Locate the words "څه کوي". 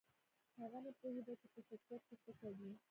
2.23-2.71